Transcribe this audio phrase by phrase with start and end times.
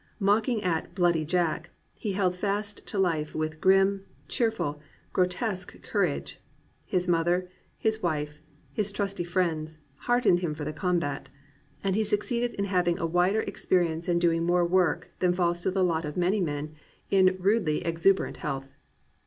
[0.19, 4.81] Mock ing at "bloody Jack" he held fast to life with grim, cheerful,
[5.13, 6.39] grotesque courage;
[6.87, 8.39] his mother, his wife,
[8.73, 9.77] his trusty friends,
[10.07, 11.29] heartened him for the combat;
[11.83, 15.69] and he succeeded in having a wider experience and doing more work than falls to
[15.69, 16.73] the lot of many men
[17.11, 18.73] in rudely exuberant health.